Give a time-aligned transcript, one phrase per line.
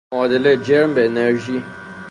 [0.13, 1.63] معادله جرم به انرژی